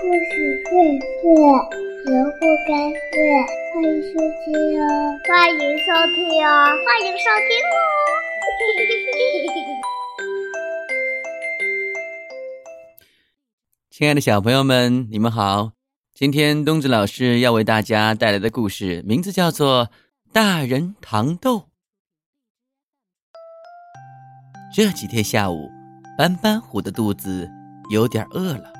[0.00, 0.70] 故事荟
[1.00, 1.26] 萃，
[2.04, 3.18] 萝卜开会，
[3.74, 4.86] 欢迎收听哦！
[5.26, 6.16] 欢迎收听
[6.46, 6.48] 哦！
[6.86, 7.76] 欢迎收听哦！
[13.90, 15.72] 亲爱的小朋友们，你们好！
[16.14, 19.86] 今天冬子老师要为大家带来的故事名字叫做
[20.32, 21.56] 《大人糖豆》。
[24.72, 25.68] 这几天下午，
[26.16, 27.50] 斑斑虎的肚子
[27.90, 28.72] 有点饿了，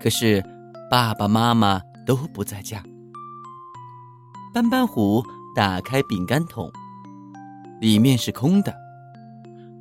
[0.00, 0.44] 可是
[0.90, 2.82] 爸爸妈妈都不在家。
[4.54, 5.22] 斑斑虎
[5.54, 6.70] 打开饼干桶，
[7.80, 8.72] 里面是空的；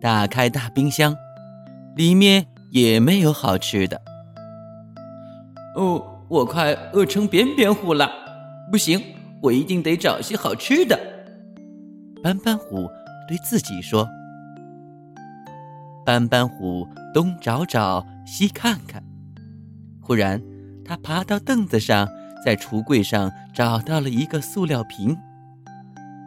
[0.00, 1.14] 打开大冰箱，
[1.96, 4.00] 里面也没有好吃的。
[5.76, 8.10] 哦，我快饿成扁扁虎了，
[8.70, 9.02] 不行，
[9.40, 10.98] 我一定得找些好吃的。
[12.22, 12.88] 斑斑虎
[13.26, 14.06] 对自己说。
[16.04, 19.02] 斑斑虎东找找，西看看，
[20.10, 20.42] 忽然，
[20.84, 22.08] 他爬到凳子上，
[22.44, 25.16] 在橱柜上找到了一个塑料瓶。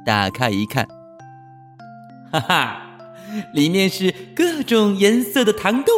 [0.06, 0.88] 打开一看，
[2.32, 2.82] 哈哈，
[3.54, 5.92] 里面是各种颜色的糖豆。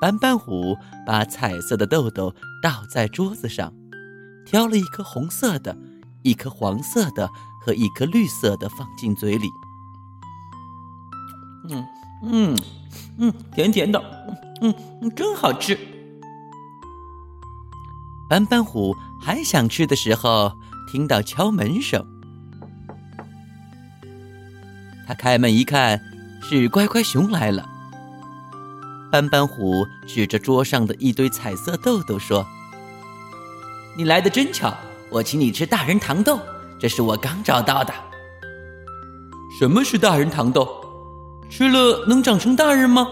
[0.00, 3.72] 斑斑虎把彩色的豆豆倒在桌子上，
[4.44, 5.78] 挑了一颗红色的，
[6.24, 7.30] 一颗黄色的
[7.64, 9.48] 和一颗绿色的放进嘴里。
[11.70, 11.86] 嗯
[12.24, 12.58] 嗯
[13.18, 14.02] 嗯，甜甜的，
[14.62, 14.74] 嗯，
[15.14, 15.78] 真好吃。
[18.28, 20.52] 斑斑虎还想吃的时候，
[20.90, 22.04] 听到敲门声。
[25.06, 26.00] 他开门一看，
[26.42, 27.68] 是乖乖熊来了。
[29.12, 32.44] 斑斑虎指着桌上的一堆彩色豆豆说
[33.96, 34.74] ：“你来的真巧，
[35.10, 36.40] 我请你吃大人糖豆，
[36.80, 37.94] 这是我刚找到的。”
[39.58, 40.68] 什么是大人糖豆？
[41.48, 43.06] 吃了能长成大人吗？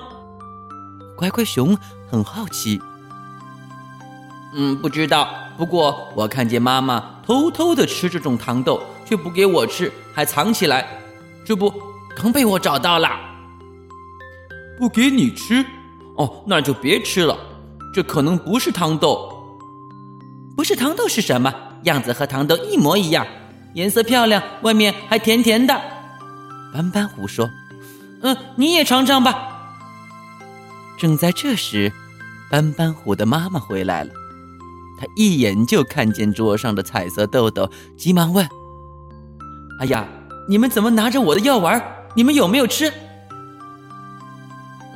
[1.16, 1.76] 乖乖熊
[2.10, 2.80] 很好奇。
[4.54, 5.28] 嗯，不知道。
[5.56, 10.86] 不过我看见妈妈偷偷的吃这种糖豆，却不给我吃，还藏起来。
[11.44, 11.72] 这不，
[12.16, 13.10] 刚被我找到了。
[14.76, 15.64] 不给你吃？
[16.16, 17.38] 哦，那就别吃了。
[17.94, 19.30] 这可能不是糖豆。
[20.56, 21.54] 不是糖豆是什么？
[21.84, 23.24] 样子和糖豆一模一样，
[23.74, 25.80] 颜色漂亮，外面还甜甜的。
[26.72, 27.48] 斑斑虎说。
[28.22, 29.53] 嗯，你也尝尝吧。
[30.96, 31.92] 正在这时，
[32.50, 34.10] 斑斑虎的妈妈回来了。
[34.98, 38.48] 她一眼就看见桌上的彩色豆豆，急忙问
[39.80, 40.06] ：“哎呀，
[40.48, 41.82] 你们怎么拿着我的药丸？
[42.14, 42.92] 你们有没有吃？”“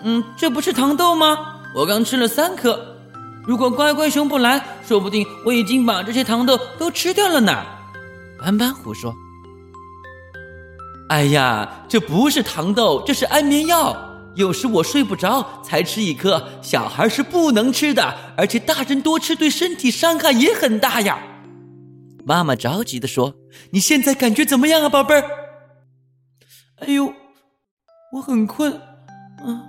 [0.05, 1.57] 嗯，这不是糖豆吗？
[1.75, 2.97] 我刚吃了三颗。
[3.45, 7.53] 如果乖乖熊不来，说不定我已经把这些糖豆都吃掉了呢。”
[8.41, 9.13] 斑斑虎说。
[11.09, 14.08] 哎呀，这不是糖豆，这是安眠药。
[14.39, 21.19] 有时我睡不着才吃一颗，小孩是不能吃的，而且大人多吃对身体伤害也很大呀。
[22.25, 23.35] 妈妈着急的说
[23.73, 25.25] ：“你现在感觉怎么样啊，宝贝儿？”
[26.79, 27.13] 哎呦，
[28.13, 29.67] 我很困，啊，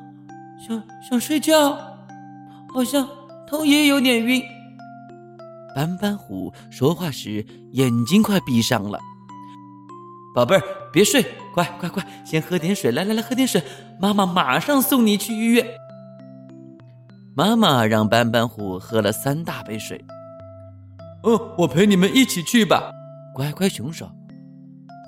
[0.67, 1.71] 想想睡觉，
[2.71, 3.09] 好像
[3.49, 4.39] 头也有点晕。
[5.75, 8.99] 斑斑虎说话时眼睛快闭上了。
[10.39, 11.21] 宝贝儿，别睡，
[11.53, 12.93] 快快快，先喝点水。
[12.93, 13.61] 来来来，喝点水，
[13.99, 15.67] 妈妈马上送你去医院。
[17.35, 20.01] 妈妈让斑斑虎喝了三大杯水。
[21.23, 22.89] 哦，我陪你们一起去吧。
[23.35, 24.09] 乖乖熊说。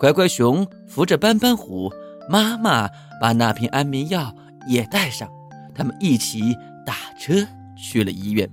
[0.01, 1.89] 乖乖熊扶着斑斑虎，
[2.27, 2.89] 妈妈
[3.21, 4.35] 把那瓶安眠药
[4.67, 5.29] 也带上，
[5.73, 6.53] 他们一起
[6.85, 7.35] 打车
[7.77, 8.49] 去了医院。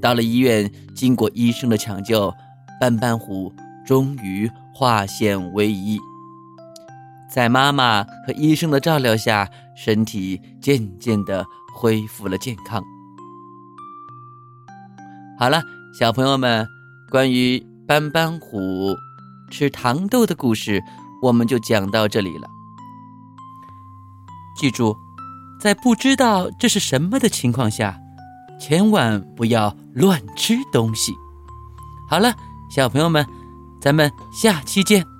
[0.00, 2.32] 到了医院，经过医生的抢救，
[2.80, 3.52] 斑斑虎
[3.88, 4.48] 终于。
[4.74, 5.98] 化险为夷，
[7.28, 11.44] 在妈妈和医生的照料下，身体渐渐的
[11.74, 12.80] 恢复了健康。
[15.36, 15.60] 好了，
[15.98, 16.64] 小朋友们，
[17.10, 18.94] 关于斑斑虎
[19.50, 20.80] 吃糖豆的故事，
[21.20, 22.48] 我们就讲到这里了。
[24.56, 24.96] 记住，
[25.60, 27.98] 在不知道这是什么的情况下，
[28.60, 31.12] 千万不要乱吃东西。
[32.08, 32.32] 好了，
[32.70, 33.26] 小朋友们。
[33.80, 35.17] 咱们下期见。